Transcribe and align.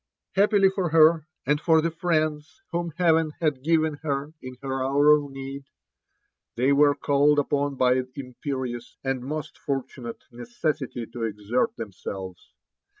Happily 0.33 0.71
for 0.71 0.89
her, 0.89 1.27
and 1.45 1.61
for 1.61 1.79
the 1.79 1.91
friends 1.91 2.63
whom 2.71 2.89
Heaven 2.97 3.33
had 3.39 3.61
given 3.63 3.99
hei 4.01 4.33
in 4.41 4.55
her 4.63 4.83
hour 4.83 5.11
of 5.15 5.29
need, 5.29 5.65
they 6.55 6.73
were 6.73 6.95
calledupon 6.95 7.75
by 7.77 8.03
imperious 8.15 8.97
and 9.03 9.21
most 9.23 9.59
for 9.59 9.83
tunate 9.83 10.21
necessity 10.31 11.05
to 11.05 11.21
exert 11.21 11.75
themselves. 11.75 12.49